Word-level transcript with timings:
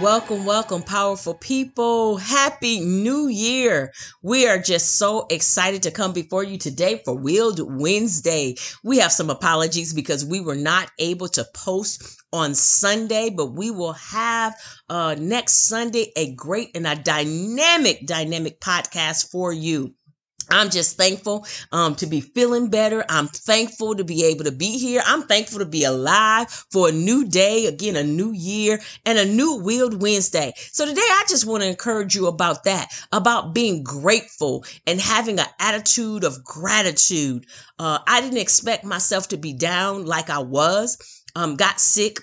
Welcome, 0.00 0.44
welcome, 0.44 0.82
powerful 0.82 1.34
people. 1.34 2.18
Happy 2.18 2.78
New 2.78 3.26
Year. 3.26 3.92
We 4.22 4.46
are 4.46 4.58
just 4.60 4.96
so 4.96 5.26
excited 5.28 5.82
to 5.82 5.90
come 5.90 6.12
before 6.12 6.44
you 6.44 6.56
today 6.56 7.02
for 7.04 7.14
Wheeled 7.14 7.58
Wednesday. 7.60 8.54
We 8.84 8.98
have 8.98 9.10
some 9.10 9.28
apologies 9.28 9.92
because 9.92 10.24
we 10.24 10.40
were 10.40 10.54
not 10.54 10.92
able 11.00 11.26
to 11.30 11.44
post 11.52 12.16
on 12.32 12.54
Sunday, 12.54 13.30
but 13.30 13.54
we 13.54 13.72
will 13.72 13.94
have 13.94 14.54
uh, 14.88 15.16
next 15.18 15.66
Sunday 15.66 16.12
a 16.14 16.32
great 16.32 16.76
and 16.76 16.86
a 16.86 16.94
dynamic, 16.94 18.06
dynamic 18.06 18.60
podcast 18.60 19.32
for 19.32 19.52
you. 19.52 19.94
I'm 20.50 20.70
just 20.70 20.96
thankful 20.96 21.46
um, 21.72 21.94
to 21.96 22.06
be 22.06 22.20
feeling 22.20 22.68
better. 22.68 23.04
I'm 23.08 23.28
thankful 23.28 23.94
to 23.96 24.04
be 24.04 24.24
able 24.24 24.44
to 24.44 24.52
be 24.52 24.78
here. 24.78 25.02
I'm 25.04 25.22
thankful 25.22 25.58
to 25.60 25.66
be 25.66 25.84
alive 25.84 26.48
for 26.70 26.88
a 26.88 26.92
new 26.92 27.28
day, 27.28 27.66
again, 27.66 27.96
a 27.96 28.04
new 28.04 28.32
year, 28.32 28.80
and 29.04 29.18
a 29.18 29.24
new 29.24 29.60
Wheeled 29.62 30.00
Wednesday. 30.00 30.52
So 30.56 30.86
today, 30.86 31.00
I 31.00 31.24
just 31.28 31.46
want 31.46 31.62
to 31.62 31.68
encourage 31.68 32.14
you 32.14 32.26
about 32.26 32.64
that, 32.64 32.88
about 33.12 33.54
being 33.54 33.82
grateful 33.82 34.64
and 34.86 35.00
having 35.00 35.38
an 35.38 35.46
attitude 35.58 36.24
of 36.24 36.44
gratitude. 36.44 37.46
Uh, 37.78 37.98
I 38.06 38.20
didn't 38.20 38.38
expect 38.38 38.84
myself 38.84 39.28
to 39.28 39.36
be 39.36 39.52
down 39.52 40.06
like 40.06 40.30
I 40.30 40.38
was. 40.38 40.98
Um, 41.36 41.56
got 41.56 41.78
sick 41.78 42.18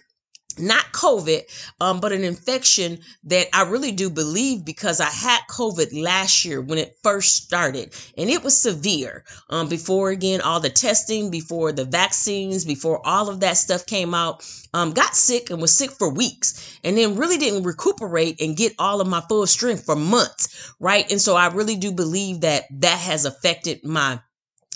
not 0.60 0.92
COVID, 0.92 1.42
um, 1.82 2.00
but 2.00 2.12
an 2.12 2.24
infection 2.24 3.00
that 3.26 3.48
I 3.54 3.64
really 3.64 3.92
do 3.92 4.10
believe 4.10 4.66
because 4.66 5.00
I 5.00 5.10
had 5.10 5.42
COVID 5.50 6.02
last 6.02 6.46
year 6.46 6.62
when 6.62 6.78
it 6.78 6.98
first 7.04 7.44
started, 7.46 7.94
and 8.18 8.30
it 8.30 8.44
was 8.44 8.58
severe. 8.58 9.24
Um, 9.50 9.68
before 9.68 10.10
again, 10.10 10.42
all 10.42 10.60
the 10.60 10.70
testing, 10.70 11.30
before 11.30 11.72
the 11.72 11.86
vaccines, 11.86 12.66
before 12.66 13.06
all 13.06 13.30
of 13.30 13.40
that 13.42 13.58
stuff 13.58 13.86
came 13.86 14.14
out, 14.14 14.46
um, 14.74 14.92
got 14.92 15.16
sick 15.16 15.50
and 15.50 15.62
was 15.62 15.72
sick 15.72 15.92
for 15.92 16.10
weeks, 16.10 16.80
and 16.84 16.98
then 16.98 17.16
really 17.16 17.38
didn't 17.38 17.64
recuperate 17.64 18.42
and 18.42 18.58
get 18.58 18.74
all 18.80 19.02
of 19.02 19.08
my 19.08 19.22
full 19.22 19.48
strength 19.48 19.86
for 19.86 19.96
months, 19.96 20.74
right? 20.80 21.10
And 21.12 21.22
so 21.22 21.36
I 21.36 21.48
really 21.48 21.76
do 21.76 21.92
believe 21.92 22.42
that 22.42 22.64
that 22.72 23.00
has 23.00 23.26
affected 23.26 23.84
my 23.84 24.20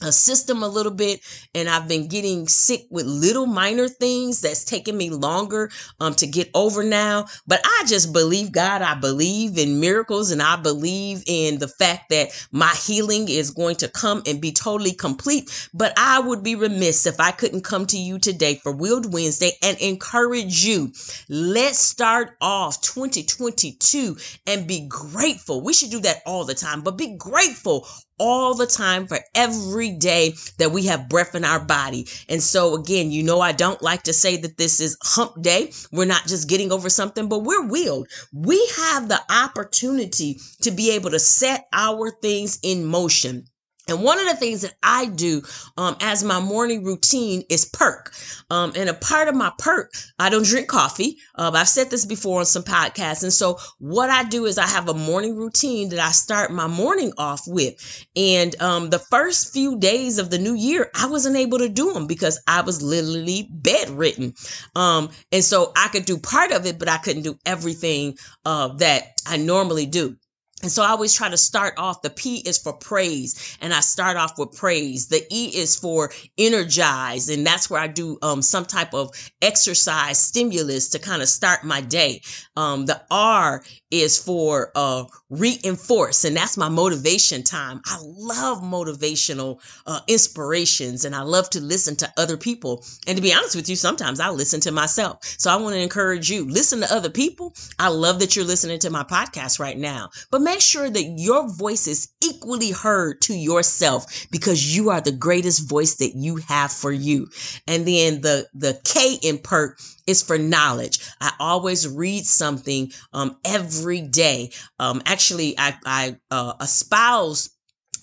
a 0.02 0.12
system 0.12 0.64
a 0.64 0.68
little 0.68 0.92
bit 0.92 1.22
and 1.56 1.70
I've 1.70 1.88
been 1.88 2.08
getting 2.08 2.48
sick 2.48 2.86
with 2.90 3.06
little 3.06 3.46
minor 3.46 3.88
things 3.88 4.42
that's 4.42 4.66
taken 4.66 4.98
me 4.98 5.10
longer 5.10 5.72
um 6.00 6.14
to 6.16 6.28
get 6.28 6.50
over 6.54 6.84
now. 6.84 7.26
But 7.48 7.62
I 7.64 7.86
just 7.88 8.14
believe 8.14 8.52
God. 8.52 8.82
I 8.82 8.96
believe 8.96 9.58
in 9.58 9.80
miracles 9.80 10.32
and 10.32 10.42
I 10.42 10.56
believe 10.56 11.24
in 11.28 11.60
the 11.60 11.68
fact 11.68 12.10
that 12.10 12.30
my 12.52 12.74
healing 12.86 13.30
is 13.30 13.52
going 13.52 13.78
to 13.78 13.88
come 13.88 14.24
and 14.26 14.42
be 14.42 14.52
totally 14.52 14.94
complete. 14.94 15.70
But 15.74 15.94
I 15.98 16.20
would 16.20 16.44
be 16.44 16.56
remiss 16.56 17.06
if 17.06 17.20
I 17.20 17.32
couldn't 17.32 17.64
come 17.64 17.86
to 17.88 17.98
you 17.98 18.20
today 18.20 18.56
for 18.56 18.72
Wheeled 18.72 19.14
Wednesday 19.14 19.52
and 19.62 19.78
encourage 19.80 20.64
you. 20.66 20.92
Let's 21.30 21.80
start 21.80 22.36
off 22.42 22.82
2022 22.82 24.18
and 24.48 24.68
be 24.68 24.88
grateful. 24.88 25.62
We 25.62 25.74
should 25.74 25.92
do 25.92 26.02
that 26.02 26.22
all 26.26 26.46
the 26.46 26.56
time 26.56 26.82
but 26.82 26.98
be 26.98 27.16
grateful 27.16 27.88
all 28.20 28.56
the 28.56 28.68
time 28.68 29.08
for 29.08 29.20
every 29.36 29.92
day 29.92 30.36
that 30.58 30.72
we 30.72 30.86
have 30.86 31.10
breath 31.10 31.36
in 31.36 31.44
our 31.44 31.60
body. 31.60 32.08
And 32.30 32.42
so 32.42 32.76
again, 32.76 33.12
you 33.12 33.24
know, 33.24 33.42
I 33.42 33.52
don't 33.52 33.82
like 33.82 34.04
to 34.04 34.14
say 34.14 34.38
that 34.38 34.58
this 34.58 34.80
is 34.80 34.98
hump 35.02 35.42
day. 35.42 35.72
We're 35.92 36.06
not 36.06 36.28
just 36.28 36.50
getting 36.50 36.72
over 36.72 36.90
something, 36.90 37.28
but 37.30 37.40
we're 37.40 37.68
wheeled. 37.68 38.08
We 38.34 38.66
have 38.78 39.10
the 39.10 39.22
opportunity 39.30 40.40
to 40.62 40.72
be 40.72 40.92
able 40.92 41.12
to 41.12 41.20
set 41.20 41.68
our 41.74 42.12
things 42.22 42.60
in 42.64 42.86
motion. 42.86 43.49
And 43.90 44.04
one 44.04 44.20
of 44.20 44.28
the 44.28 44.36
things 44.36 44.62
that 44.62 44.76
I 44.84 45.06
do 45.08 45.42
um, 45.78 45.96
as 46.02 46.24
my 46.24 46.40
morning 46.40 46.84
routine 46.84 47.44
is 47.50 47.66
perk. 47.66 48.14
Um, 48.50 48.74
and 48.76 48.90
a 48.90 48.94
part 48.94 49.28
of 49.28 49.36
my 49.36 49.52
perk, 49.58 49.94
I 50.20 50.30
don't 50.30 50.46
drink 50.46 50.68
coffee. 50.68 51.18
Uh, 51.36 51.52
I've 51.54 51.68
said 51.68 51.90
this 51.90 52.06
before 52.06 52.40
on 52.40 52.46
some 52.46 52.64
podcasts. 52.64 53.24
And 53.24 53.34
so 53.34 53.58
what 53.80 54.10
I 54.10 54.24
do 54.24 54.46
is 54.46 54.58
I 54.58 54.68
have 54.68 54.90
a 54.90 54.94
morning 54.94 55.36
routine 55.36 55.90
that 55.90 56.00
I 56.00 56.12
start 56.12 56.52
my 56.52 56.68
morning 56.68 57.12
off 57.18 57.42
with. 57.48 58.06
And 58.16 58.60
um, 58.62 58.90
the 58.90 59.00
first 59.00 59.54
few 59.54 59.80
days 59.80 60.20
of 60.20 60.30
the 60.30 60.38
new 60.38 60.56
year, 60.56 60.90
I 60.96 61.08
wasn't 61.08 61.38
able 61.38 61.60
to 61.60 61.70
do 61.70 61.94
them 61.94 62.08
because 62.08 62.42
I 62.48 62.62
was 62.62 62.82
literally 62.82 63.50
bedridden. 63.52 64.34
Um, 64.76 65.10
and 65.32 65.44
so 65.44 65.72
I 65.76 65.88
could 65.90 66.06
do 66.06 66.18
part 66.18 66.52
of 66.52 66.66
it, 66.66 66.80
but 66.80 66.90
I 66.90 66.98
couldn't 66.98 67.24
do 67.24 67.38
everything 67.46 68.18
uh, 68.46 68.70
that 68.76 69.04
I 69.26 69.38
normally 69.38 69.86
do. 69.86 70.16
And 70.62 70.72
so 70.72 70.84
I 70.84 70.90
always 70.90 71.14
try 71.14 71.30
to 71.30 71.38
start 71.38 71.76
off. 71.78 72.02
The 72.02 72.10
P 72.10 72.38
is 72.38 72.58
for 72.58 72.74
praise, 72.74 73.58
and 73.62 73.74
I 73.74 73.80
start 73.80 74.18
off 74.18 74.38
with 74.38 74.58
praise. 74.58 75.08
The 75.08 75.26
E 75.32 75.48
is 75.56 75.76
for 75.76 76.12
energize, 76.38 77.30
and 77.30 77.46
that's 77.46 77.70
where 77.70 77.80
I 77.80 77.88
do 77.88 78.18
um, 78.22 78.42
some 78.42 78.66
type 78.66 78.94
of 78.94 79.12
exercise 79.42 80.20
stimulus 80.20 80.90
to 80.90 81.00
kind 81.00 81.22
of 81.22 81.30
start 81.30 81.64
my 81.64 81.82
day. 81.82 82.22
Um, 82.58 82.86
the 82.86 83.02
R 83.10 83.64
is 83.90 84.18
for 84.18 84.72
uh, 84.76 85.06
reinforce, 85.30 86.26
and 86.26 86.36
that's 86.36 86.58
my 86.58 86.70
motivation 86.70 87.44
time. 87.44 87.82
I 87.86 87.98
love 88.02 88.62
motivational 88.62 89.62
uh, 89.88 90.02
inspirations, 90.08 91.06
and 91.06 91.16
I 91.16 91.22
love 91.22 91.50
to 91.52 91.62
listen 91.62 91.96
to 91.98 92.14
other 92.18 92.38
people. 92.38 92.84
And 93.08 93.16
to 93.16 93.22
be 93.22 93.34
honest 93.34 93.56
with 93.56 93.70
you, 93.70 93.76
sometimes 93.76 94.20
I 94.20 94.30
listen 94.30 94.60
to 94.62 94.72
myself. 94.72 95.24
So 95.24 95.50
I 95.50 95.56
want 95.56 95.76
to 95.76 95.82
encourage 95.82 96.30
you: 96.30 96.46
listen 96.46 96.82
to 96.82 96.94
other 96.94 97.10
people. 97.10 97.56
I 97.80 97.88
love 97.88 98.20
that 98.20 98.36
you're 98.36 98.46
listening 98.46 98.80
to 98.80 98.90
my 98.90 99.04
podcast 99.04 99.60
right 99.60 99.78
now, 99.78 100.10
but 100.30 100.42
make 100.50 100.62
sure 100.62 100.90
that 100.90 101.04
your 101.04 101.48
voice 101.48 101.86
is 101.86 102.10
equally 102.24 102.72
heard 102.72 103.22
to 103.22 103.36
yourself 103.36 104.28
because 104.32 104.76
you 104.76 104.90
are 104.90 105.00
the 105.00 105.12
greatest 105.12 105.70
voice 105.70 105.96
that 105.98 106.14
you 106.16 106.38
have 106.38 106.72
for 106.72 106.92
you. 106.92 107.28
And 107.68 107.88
then 107.88 108.22
the, 108.22 108.48
the 108.56 108.82
K 108.84 109.20
in 109.22 109.38
perk 109.38 109.80
is 110.08 110.24
for 110.24 110.40
knowledge. 110.40 111.00
I 111.22 111.32
always 111.40 111.88
read 111.88 112.26
something 112.26 112.92
um, 113.14 113.38
every 113.46 114.02
day. 114.02 114.52
Um, 114.80 115.04
actually, 115.06 115.54
I, 115.60 115.78
I 115.86 116.16
uh, 116.32 116.54
espouse 116.60 117.52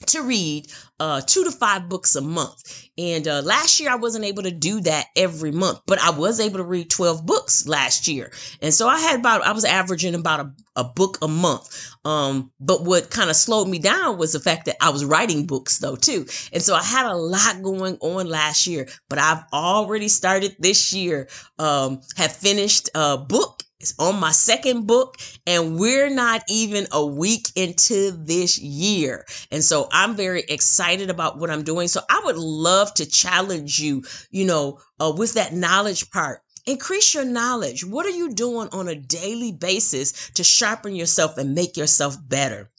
to 0.07 0.23
read 0.23 0.69
uh, 0.99 1.21
two 1.21 1.45
to 1.45 1.51
five 1.51 1.89
books 1.89 2.17
a 2.17 2.21
month. 2.21 2.89
And 2.99 3.29
uh, 3.29 3.43
last 3.43 3.79
year, 3.79 3.91
I 3.91 3.97
wasn't 3.97 4.25
able 4.25 4.45
to 4.45 4.51
do 4.51 4.81
that 4.83 5.07
every 5.15 5.53
month, 5.53 5.81
but 5.87 6.01
I 6.01 6.11
was 6.11 6.41
able 6.41 6.59
to 6.59 6.65
read 6.65 6.89
12 6.89 7.27
books 7.27 7.69
last 7.69 8.09
year. 8.09 8.33
And 8.63 8.73
so 8.73 8.89
I 8.89 8.99
had 8.99 9.21
about, 9.21 9.43
I 9.43 9.53
was 9.53 9.65
averaging 9.65 10.15
about 10.15 10.41
a, 10.41 10.53
a 10.77 10.85
book 10.85 11.19
a 11.21 11.29
month. 11.29 11.91
Um, 12.05 12.51
but 12.61 12.85
what 12.85 13.11
kind 13.11 13.29
of 13.29 13.37
slowed 13.37 13.69
me 13.69 13.79
down 13.79 14.17
was 14.17 14.33
the 14.33 14.41
fact 14.41 14.67
that 14.67 14.77
I 14.81 14.91
was 14.91 15.05
writing 15.05 15.47
books 15.47 15.79
though, 15.79 15.97
too. 15.97 16.27
And 16.53 16.63
so 16.63 16.75
I 16.75 16.83
had 16.83 17.07
a 17.07 17.17
lot 17.17 17.63
going 17.63 17.99
on 18.01 18.29
last 18.29 18.67
year, 18.67 18.89
but 19.11 19.19
I've 19.19 19.45
already 19.53 20.09
started 20.09 20.57
this 20.59 20.95
year, 20.95 21.29
um, 21.59 22.01
have 22.17 22.35
finished 22.35 22.89
a 22.95 23.19
book 23.19 23.63
on 23.99 24.21
my 24.21 24.33
second 24.33 24.87
book, 24.87 25.17
and 25.47 25.79
we're 25.79 26.11
not 26.11 26.43
even 26.49 26.87
a 26.93 27.05
week 27.05 27.49
into 27.57 28.11
this 28.11 28.59
year. 28.59 29.25
And 29.51 29.63
so 29.63 29.89
I'm 29.93 30.17
very 30.17 30.43
excited 30.49 31.11
about 31.11 31.39
what 31.39 31.51
I'm 31.51 31.65
doing. 31.65 31.89
So 31.89 32.01
I 32.09 32.23
would 32.25 32.37
love 32.37 32.93
to 32.95 33.07
challenge 33.07 33.79
you, 33.79 34.05
you 34.31 34.47
know, 34.47 34.81
uh, 35.01 35.13
with 35.17 35.35
that 35.35 35.53
knowledge 35.53 36.11
part. 36.11 36.41
Increase 36.67 37.15
your 37.15 37.25
knowledge. 37.25 37.85
What 37.85 38.07
are 38.07 38.11
you 38.11 38.35
doing 38.35 38.69
on 38.73 38.89
a 38.89 38.97
daily 38.97 39.53
basis 39.53 40.31
to 40.31 40.43
sharpen 40.43 40.97
yourself 40.97 41.39
and 41.39 41.55
make 41.55 41.77
yourself 41.77 42.17
better? 42.27 42.71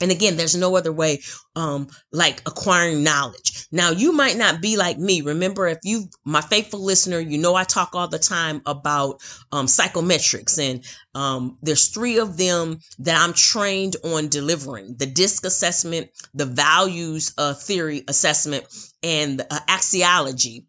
And 0.00 0.10
again, 0.10 0.36
there's 0.36 0.56
no 0.56 0.76
other 0.76 0.92
way 0.92 1.22
um 1.54 1.88
like 2.12 2.40
acquiring 2.46 3.04
knowledge. 3.04 3.53
Now, 3.74 3.90
you 3.90 4.12
might 4.12 4.36
not 4.36 4.62
be 4.62 4.76
like 4.76 4.98
me. 4.98 5.20
Remember, 5.20 5.66
if 5.66 5.78
you 5.82 6.08
my 6.24 6.40
faithful 6.40 6.84
listener, 6.84 7.18
you 7.18 7.38
know 7.38 7.56
I 7.56 7.64
talk 7.64 7.90
all 7.92 8.06
the 8.06 8.20
time 8.20 8.62
about 8.66 9.20
um 9.50 9.66
psychometrics 9.66 10.60
and 10.60 10.84
um 11.16 11.58
there's 11.60 11.88
three 11.88 12.18
of 12.18 12.36
them 12.36 12.78
that 13.00 13.20
I'm 13.20 13.32
trained 13.32 13.96
on 14.04 14.28
delivering. 14.28 14.94
The 14.96 15.06
DISC 15.06 15.44
assessment, 15.44 16.10
the 16.34 16.46
values 16.46 17.34
uh, 17.36 17.54
theory 17.54 18.04
assessment, 18.06 18.64
and 19.02 19.40
uh, 19.40 19.58
axiology 19.68 20.66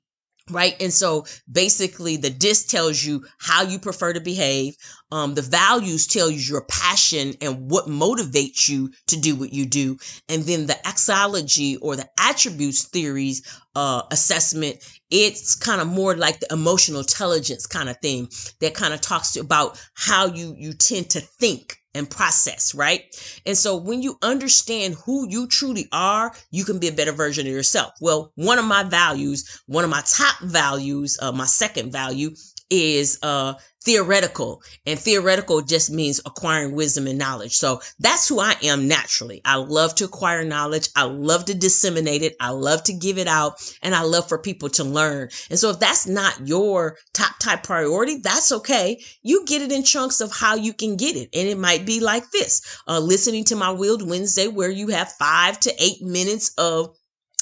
right? 0.50 0.76
And 0.80 0.94
so 0.94 1.26
basically 1.52 2.18
the 2.18 2.30
disc 2.30 2.70
tells 2.70 3.04
you 3.04 3.26
how 3.40 3.64
you 3.64 3.80
prefer 3.80 4.14
to 4.14 4.20
behave. 4.20 4.76
Um, 5.12 5.34
the 5.34 5.42
values 5.42 6.08
tell 6.08 6.30
you 6.30 6.40
your 6.40 6.66
passion 6.66 7.34
and 7.42 7.70
what 7.70 7.86
motivates 7.86 8.68
you 8.70 8.92
to 9.08 9.20
do 9.20 9.36
what 9.36 9.54
you 9.54 9.66
do. 9.66 9.98
And 10.30 10.44
then 10.44 10.68
the 10.68 10.78
axiology 10.86 11.78
or 11.82 11.96
the 11.96 12.10
attributes 12.20 12.84
theories 12.84 13.42
uh, 13.76 14.04
assessment 14.12 14.78
it's 15.12 15.56
kind 15.56 15.82
of 15.82 15.88
more 15.88 16.16
like 16.16 16.40
the 16.40 16.52
emotional 16.52 17.00
intelligence 17.00 17.68
kind 17.68 17.90
of 17.90 17.98
thing 17.98 18.28
that 18.60 18.74
kind 18.74 18.94
of 18.94 19.02
talks 19.02 19.36
about 19.36 19.80
how 19.94 20.26
you 20.26 20.56
you 20.58 20.74
tend 20.74 21.10
to 21.10 21.20
think 21.20 21.78
and 21.96 22.10
process, 22.10 22.76
right? 22.76 23.04
And 23.46 23.58
so 23.58 23.78
when 23.78 24.02
you 24.02 24.18
understand 24.22 24.96
who 25.06 25.28
you 25.30 25.48
truly 25.48 25.88
are, 25.92 26.34
you 26.52 26.66
can 26.66 26.78
be 26.78 26.88
a 26.90 26.92
better 26.92 27.14
version 27.14 27.48
of 27.48 27.54
yourself. 27.54 27.94
Well, 28.02 28.32
one 28.36 28.60
of 28.60 28.66
my 28.66 28.84
values, 28.84 29.62
one 29.66 29.84
of 29.84 29.90
my 29.90 30.04
top 30.06 30.42
values, 30.42 31.18
uh, 31.22 31.32
my 31.32 31.46
second 31.46 31.92
value 31.92 32.36
is 32.70 33.20
uh 33.22 33.54
theoretical 33.86 34.64
and 34.88 35.00
theoretical 35.00 35.62
just 35.62 35.92
means 35.92 36.20
acquiring 36.26 36.74
wisdom 36.74 37.06
and 37.06 37.20
knowledge. 37.20 37.56
So 37.56 37.82
that's 38.00 38.28
who 38.28 38.40
I 38.40 38.56
am 38.64 38.88
naturally. 38.88 39.42
I 39.46 39.58
love 39.58 39.94
to 39.96 40.06
acquire 40.06 40.44
knowledge. 40.44 40.90
I 40.96 41.04
love 41.04 41.46
to 41.46 41.54
disseminate 41.54 42.24
it. 42.24 42.36
I 42.42 42.50
love 42.50 42.84
to 42.86 42.94
give 42.94 43.20
it 43.20 43.28
out 43.28 43.62
and 43.84 43.94
I 43.94 44.02
love 44.02 44.28
for 44.28 44.40
people 44.40 44.70
to 44.70 44.84
learn. 44.84 45.30
And 45.52 45.60
so 45.60 45.70
if 45.70 45.80
that's 45.80 46.08
not 46.08 46.48
your 46.48 46.98
top 47.14 47.38
type 47.40 47.62
priority, 47.64 48.18
that's 48.18 48.52
okay. 48.52 49.00
You 49.22 49.46
get 49.46 49.62
it 49.62 49.72
in 49.72 49.84
chunks 49.84 50.20
of 50.20 50.32
how 50.32 50.56
you 50.56 50.74
can 50.74 50.96
get 50.96 51.16
it. 51.16 51.30
And 51.34 51.48
it 51.48 51.58
might 51.58 51.86
be 51.86 52.00
like 52.00 52.32
this, 52.32 52.80
uh, 52.88 53.00
listening 53.00 53.44
to 53.46 53.56
my 53.56 53.70
Willed 53.70 54.08
Wednesday 54.08 54.48
where 54.48 54.72
you 54.72 54.88
have 54.88 55.12
five 55.12 55.60
to 55.62 55.74
eight 55.80 56.02
minutes 56.02 56.52
of 56.58 56.98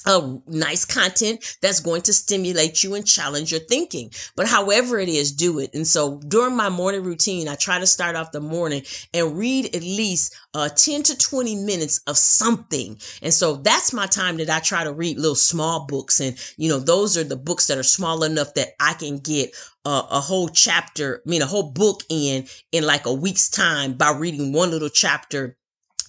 a 0.05 0.37
nice 0.47 0.85
content 0.85 1.57
that's 1.61 1.79
going 1.79 2.01
to 2.03 2.13
stimulate 2.13 2.83
you 2.83 2.95
and 2.95 3.07
challenge 3.07 3.51
your 3.51 3.61
thinking. 3.61 4.11
But 4.35 4.47
however 4.47 4.99
it 4.99 5.09
is, 5.09 5.31
do 5.31 5.59
it. 5.59 5.73
And 5.73 5.87
so 5.87 6.19
during 6.27 6.55
my 6.55 6.69
morning 6.69 7.03
routine, 7.03 7.47
I 7.47 7.55
try 7.55 7.79
to 7.79 7.87
start 7.87 8.15
off 8.15 8.31
the 8.31 8.41
morning 8.41 8.83
and 9.13 9.37
read 9.37 9.75
at 9.75 9.81
least 9.81 10.35
uh, 10.53 10.69
10 10.69 11.03
to 11.03 11.17
20 11.17 11.55
minutes 11.55 12.01
of 12.07 12.17
something. 12.17 12.97
And 13.21 13.33
so 13.33 13.55
that's 13.57 13.93
my 13.93 14.05
time 14.07 14.37
that 14.37 14.49
I 14.49 14.59
try 14.59 14.83
to 14.83 14.93
read 14.93 15.17
little 15.17 15.35
small 15.35 15.85
books. 15.85 16.19
And, 16.19 16.37
you 16.57 16.69
know, 16.69 16.79
those 16.79 17.17
are 17.17 17.23
the 17.23 17.37
books 17.37 17.67
that 17.67 17.77
are 17.77 17.83
small 17.83 18.23
enough 18.23 18.53
that 18.55 18.69
I 18.79 18.93
can 18.93 19.19
get 19.19 19.55
a, 19.85 20.03
a 20.11 20.19
whole 20.19 20.49
chapter, 20.49 21.21
I 21.25 21.29
mean, 21.29 21.41
a 21.41 21.47
whole 21.47 21.71
book 21.71 22.03
in, 22.09 22.47
in 22.71 22.85
like 22.85 23.05
a 23.05 23.13
week's 23.13 23.49
time 23.49 23.93
by 23.93 24.11
reading 24.11 24.53
one 24.53 24.71
little 24.71 24.89
chapter 24.89 25.57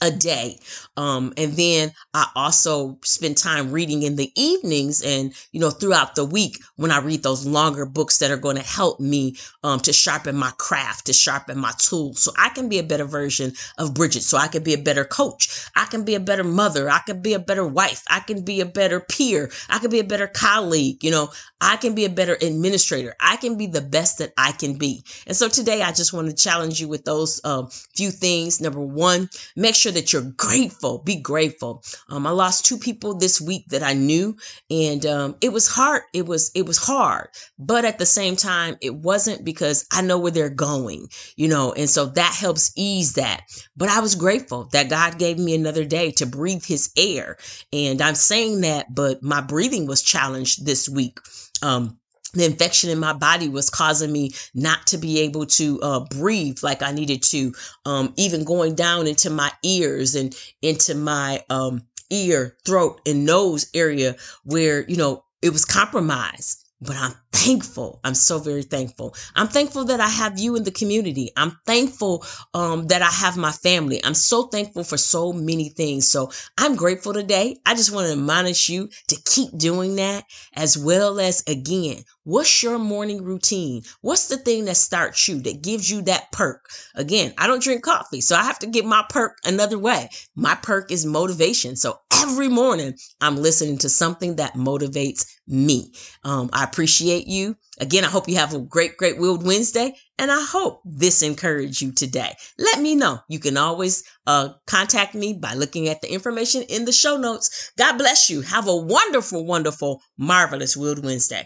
a 0.00 0.10
day. 0.10 0.58
Um, 0.96 1.32
and 1.36 1.52
then 1.54 1.92
I 2.12 2.28
also 2.34 2.98
spend 3.02 3.36
time 3.36 3.72
reading 3.72 4.02
in 4.02 4.16
the 4.16 4.30
evenings 4.36 5.02
and, 5.02 5.32
you 5.52 5.60
know, 5.60 5.70
throughout 5.70 6.14
the 6.14 6.24
week 6.24 6.58
when 6.76 6.90
I 6.90 7.00
read 7.00 7.22
those 7.22 7.46
longer 7.46 7.86
books 7.86 8.18
that 8.18 8.30
are 8.30 8.36
going 8.36 8.56
to 8.56 8.62
help 8.62 9.00
me, 9.00 9.36
um, 9.62 9.80
to 9.80 9.92
sharpen 9.92 10.36
my 10.36 10.52
craft, 10.58 11.06
to 11.06 11.12
sharpen 11.12 11.58
my 11.58 11.72
tools. 11.78 12.20
So 12.22 12.32
I 12.38 12.48
can 12.50 12.68
be 12.68 12.78
a 12.78 12.84
better 12.84 13.04
version 13.04 13.52
of 13.78 13.94
Bridget. 13.94 14.22
So 14.22 14.38
I 14.38 14.48
can 14.48 14.62
be 14.62 14.74
a 14.74 14.78
better 14.78 15.04
coach. 15.04 15.66
I 15.74 15.86
can 15.86 16.04
be 16.04 16.14
a 16.14 16.20
better 16.20 16.44
mother. 16.44 16.88
I 16.90 17.00
can 17.06 17.22
be 17.22 17.34
a 17.34 17.38
better 17.38 17.66
wife. 17.66 18.02
I 18.08 18.20
can 18.20 18.44
be 18.44 18.60
a 18.60 18.66
better 18.66 19.00
peer. 19.00 19.50
I 19.68 19.78
can 19.78 19.90
be 19.90 20.00
a 20.00 20.04
better 20.04 20.26
colleague. 20.26 21.02
You 21.02 21.10
know, 21.10 21.30
I 21.60 21.76
can 21.76 21.94
be 21.94 22.04
a 22.04 22.10
better 22.10 22.36
administrator. 22.40 23.14
I 23.20 23.36
can 23.36 23.56
be 23.56 23.66
the 23.66 23.80
best 23.80 24.18
that 24.18 24.32
I 24.36 24.52
can 24.52 24.76
be. 24.78 25.04
And 25.26 25.36
so 25.36 25.48
today 25.48 25.82
I 25.82 25.92
just 25.92 26.12
want 26.12 26.28
to 26.28 26.34
challenge 26.34 26.80
you 26.80 26.88
with 26.88 27.04
those, 27.04 27.40
uh, 27.44 27.64
few 27.96 28.10
things. 28.10 28.60
Number 28.60 28.80
one, 28.80 29.28
make 29.56 29.74
sure 29.84 29.92
that 29.92 30.12
you're 30.12 30.32
grateful. 30.36 30.98
Be 30.98 31.16
grateful. 31.20 31.84
Um, 32.08 32.26
I 32.26 32.30
lost 32.30 32.64
two 32.64 32.78
people 32.78 33.14
this 33.14 33.40
week 33.40 33.66
that 33.68 33.82
I 33.82 33.92
knew, 33.92 34.36
and 34.70 35.04
um, 35.06 35.36
it 35.42 35.52
was 35.52 35.68
hard. 35.68 36.02
It 36.14 36.26
was 36.26 36.50
it 36.54 36.66
was 36.66 36.78
hard, 36.78 37.28
but 37.58 37.84
at 37.84 37.98
the 37.98 38.06
same 38.06 38.36
time, 38.36 38.76
it 38.80 38.94
wasn't 38.94 39.44
because 39.44 39.86
I 39.92 40.02
know 40.02 40.18
where 40.18 40.32
they're 40.32 40.48
going, 40.48 41.08
you 41.36 41.48
know, 41.48 41.72
and 41.74 41.88
so 41.90 42.06
that 42.06 42.34
helps 42.34 42.72
ease 42.76 43.14
that. 43.14 43.42
But 43.76 43.90
I 43.90 44.00
was 44.00 44.14
grateful 44.14 44.64
that 44.72 44.88
God 44.90 45.18
gave 45.18 45.38
me 45.38 45.54
another 45.54 45.84
day 45.84 46.12
to 46.12 46.26
breathe 46.26 46.64
His 46.64 46.90
air, 46.96 47.36
and 47.72 48.00
I'm 48.00 48.14
saying 48.16 48.62
that, 48.62 48.94
but 48.94 49.22
my 49.22 49.42
breathing 49.42 49.86
was 49.86 50.02
challenged 50.02 50.64
this 50.64 50.88
week. 50.88 51.18
Um, 51.62 51.98
the 52.34 52.44
infection 52.44 52.90
in 52.90 52.98
my 52.98 53.12
body 53.12 53.48
was 53.48 53.70
causing 53.70 54.12
me 54.12 54.32
not 54.54 54.86
to 54.88 54.98
be 54.98 55.20
able 55.20 55.46
to 55.46 55.80
uh, 55.82 56.00
breathe 56.00 56.58
like 56.62 56.82
I 56.82 56.92
needed 56.92 57.22
to, 57.24 57.54
um, 57.84 58.12
even 58.16 58.44
going 58.44 58.74
down 58.74 59.06
into 59.06 59.30
my 59.30 59.50
ears 59.62 60.14
and 60.14 60.36
into 60.62 60.94
my 60.94 61.42
um, 61.50 61.82
ear, 62.10 62.56
throat, 62.64 63.00
and 63.06 63.24
nose 63.24 63.70
area 63.74 64.16
where, 64.44 64.84
you 64.88 64.96
know, 64.96 65.24
it 65.42 65.50
was 65.50 65.64
compromised 65.64 66.64
but 66.84 66.96
I'm 66.96 67.14
thankful. 67.32 68.00
I'm 68.04 68.14
so 68.14 68.38
very 68.38 68.62
thankful. 68.62 69.14
I'm 69.34 69.48
thankful 69.48 69.86
that 69.86 70.00
I 70.00 70.08
have 70.08 70.38
you 70.38 70.54
in 70.56 70.64
the 70.64 70.70
community. 70.70 71.30
I'm 71.36 71.58
thankful 71.66 72.24
um, 72.52 72.88
that 72.88 73.00
I 73.00 73.10
have 73.10 73.36
my 73.36 73.52
family. 73.52 74.04
I'm 74.04 74.14
so 74.14 74.44
thankful 74.44 74.84
for 74.84 74.98
so 74.98 75.32
many 75.32 75.70
things. 75.70 76.06
So 76.06 76.30
I'm 76.58 76.76
grateful 76.76 77.14
today. 77.14 77.56
I 77.64 77.74
just 77.74 77.92
want 77.92 78.08
to 78.08 78.12
admonish 78.12 78.68
you 78.68 78.90
to 79.08 79.16
keep 79.24 79.56
doing 79.56 79.96
that 79.96 80.24
as 80.54 80.76
well 80.76 81.18
as 81.20 81.42
again, 81.46 82.04
what's 82.24 82.62
your 82.62 82.78
morning 82.78 83.22
routine? 83.22 83.82
What's 84.00 84.28
the 84.28 84.36
thing 84.36 84.64
that 84.64 84.76
starts 84.76 85.28
you, 85.28 85.40
that 85.42 85.62
gives 85.62 85.90
you 85.90 86.02
that 86.02 86.32
perk? 86.32 86.68
Again, 86.94 87.34
I 87.38 87.46
don't 87.46 87.62
drink 87.62 87.84
coffee, 87.84 88.20
so 88.20 88.34
I 88.36 88.42
have 88.42 88.58
to 88.60 88.66
get 88.66 88.84
my 88.84 89.04
perk 89.08 89.38
another 89.44 89.78
way. 89.78 90.08
My 90.34 90.54
perk 90.54 90.90
is 90.90 91.06
motivation. 91.06 91.76
So 91.76 92.00
every 92.12 92.48
morning 92.48 92.94
I'm 93.20 93.36
listening 93.36 93.78
to 93.78 93.88
something 93.88 94.36
that 94.36 94.54
motivates 94.54 95.26
me. 95.46 95.92
Um, 96.24 96.48
I 96.52 96.64
appreciate 96.64 97.26
you. 97.26 97.56
Again, 97.78 98.04
I 98.04 98.08
hope 98.08 98.28
you 98.28 98.36
have 98.36 98.54
a 98.54 98.60
great, 98.60 98.96
great 98.96 99.18
Willed 99.18 99.44
Wednesday, 99.44 99.94
and 100.18 100.30
I 100.30 100.40
hope 100.40 100.80
this 100.84 101.22
encouraged 101.22 101.82
you 101.82 101.92
today. 101.92 102.34
Let 102.58 102.80
me 102.80 102.94
know. 102.94 103.18
You 103.28 103.38
can 103.38 103.56
always 103.56 104.04
uh, 104.26 104.50
contact 104.66 105.14
me 105.14 105.34
by 105.34 105.54
looking 105.54 105.88
at 105.88 106.00
the 106.00 106.12
information 106.12 106.62
in 106.62 106.84
the 106.84 106.92
show 106.92 107.16
notes. 107.16 107.72
God 107.76 107.98
bless 107.98 108.30
you. 108.30 108.40
Have 108.42 108.68
a 108.68 108.76
wonderful, 108.76 109.44
wonderful, 109.44 110.00
marvelous 110.16 110.76
Willed 110.76 111.04
Wednesday. 111.04 111.44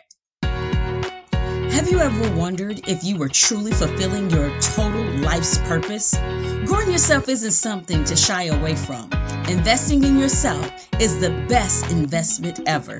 Have 1.78 1.88
you 1.88 2.00
ever 2.00 2.36
wondered 2.36 2.88
if 2.88 3.04
you 3.04 3.16
were 3.16 3.28
truly 3.28 3.70
fulfilling 3.70 4.28
your 4.30 4.50
total 4.58 5.04
life's 5.20 5.58
purpose? 5.58 6.18
Growing 6.66 6.90
yourself 6.90 7.28
isn't 7.28 7.52
something 7.52 8.02
to 8.02 8.16
shy 8.16 8.46
away 8.46 8.74
from. 8.74 9.08
Investing 9.48 10.02
in 10.02 10.18
yourself 10.18 10.68
is 11.00 11.20
the 11.20 11.30
best 11.48 11.88
investment 11.92 12.58
ever. 12.66 12.96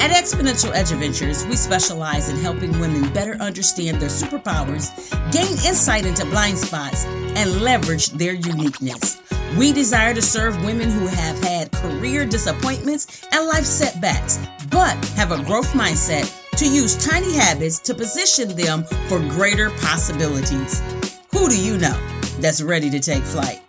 At 0.00 0.10
Exponential 0.10 0.74
Edge 0.74 0.90
Adventures, 0.90 1.46
we 1.46 1.54
specialize 1.54 2.28
in 2.28 2.36
helping 2.38 2.72
women 2.80 3.08
better 3.12 3.34
understand 3.34 4.02
their 4.02 4.08
superpowers, 4.08 4.90
gain 5.30 5.52
insight 5.64 6.04
into 6.04 6.24
blind 6.24 6.58
spots, 6.58 7.04
and 7.06 7.62
leverage 7.62 8.08
their 8.08 8.34
uniqueness. 8.34 9.22
We 9.56 9.72
desire 9.72 10.12
to 10.14 10.22
serve 10.22 10.64
women 10.64 10.90
who 10.90 11.06
have 11.06 11.40
had 11.44 11.70
career 11.70 12.26
disappointments 12.26 13.24
and 13.30 13.46
life 13.46 13.64
setbacks, 13.64 14.44
but 14.70 14.96
have 15.10 15.30
a 15.30 15.40
growth 15.44 15.72
mindset 15.72 16.37
to 16.58 16.68
use 16.68 16.96
tiny 16.96 17.32
habits 17.32 17.78
to 17.78 17.94
position 17.94 18.48
them 18.56 18.82
for 19.08 19.20
greater 19.20 19.70
possibilities. 19.70 20.82
Who 21.30 21.48
do 21.48 21.56
you 21.56 21.78
know 21.78 21.96
that's 22.40 22.60
ready 22.60 22.90
to 22.90 22.98
take 22.98 23.22
flight? 23.22 23.62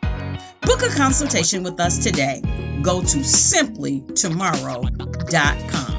Book 0.61 0.81
a 0.81 0.89
consultation 0.89 1.61
with 1.61 1.79
us 1.79 1.99
today. 1.99 2.41
Go 2.81 3.01
to 3.01 3.19
simplytomorrow.com. 3.19 5.98